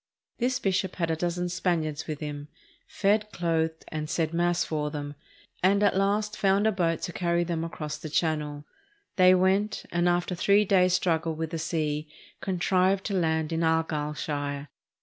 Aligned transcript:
This 0.39 0.57
bishop 0.57 0.95
had 0.95 1.11
a 1.11 1.15
dozen 1.15 1.47
Span 1.47 1.83
iards 1.83 2.07
with 2.07 2.21
him, 2.21 2.47
fed, 2.87 3.31
clothed, 3.31 3.85
and 3.89 4.09
said 4.09 4.33
Mass 4.33 4.63
for 4.65 4.89
them, 4.89 5.13
and 5.61 5.83
at 5.83 5.95
last 5.95 6.35
found 6.35 6.65
a 6.65 6.71
boat 6.71 7.03
to 7.03 7.13
carry 7.13 7.43
them 7.43 7.63
across 7.63 7.99
the 7.99 8.09
Chan 8.09 8.39
nel. 8.39 8.65
They 9.17 9.35
went, 9.35 9.85
and 9.91 10.09
after 10.09 10.33
a 10.33 10.35
three 10.35 10.65
days' 10.65 10.93
struggle 10.95 11.35
with 11.35 11.51
the 11.51 11.59
sea 11.59 12.07
contrived 12.41 13.03
to 13.05 13.13
land 13.13 13.53
in 13.53 13.61
Argyllshire. 13.63 14.69